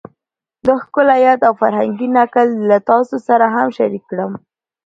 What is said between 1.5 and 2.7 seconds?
فرهنګي نکل